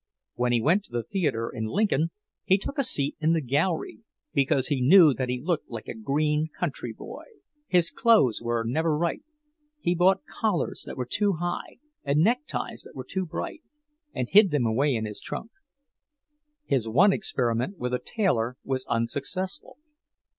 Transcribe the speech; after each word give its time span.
When 0.33 0.51
he 0.51 0.63
went 0.63 0.83
to 0.85 0.91
the 0.91 1.03
theatre 1.03 1.47
in 1.53 1.65
Lincoln, 1.65 2.09
he 2.43 2.57
took 2.57 2.79
a 2.79 2.83
seat 2.83 3.15
in 3.19 3.33
the 3.33 3.39
gallery, 3.39 3.99
because 4.33 4.69
he 4.69 4.81
knew 4.81 5.13
that 5.13 5.29
he 5.29 5.39
looked 5.39 5.69
like 5.69 5.87
a 5.87 5.93
green 5.93 6.47
country 6.59 6.91
boy. 6.91 7.25
His 7.67 7.91
clothes 7.91 8.41
were 8.41 8.63
never 8.65 8.97
right. 8.97 9.21
He 9.79 9.93
bought 9.93 10.25
collars 10.25 10.85
that 10.87 10.97
were 10.97 11.05
too 11.05 11.33
high 11.33 11.77
and 12.03 12.21
neckties 12.23 12.81
that 12.81 12.95
were 12.95 13.05
too 13.07 13.27
bright, 13.27 13.61
and 14.11 14.27
hid 14.27 14.49
them 14.49 14.65
away 14.65 14.95
in 14.95 15.05
his 15.05 15.21
trunk. 15.21 15.51
His 16.65 16.89
one 16.89 17.13
experiment 17.13 17.77
with 17.77 17.93
a 17.93 17.99
tailor 18.03 18.57
was 18.63 18.87
unsuccessful. 18.87 19.77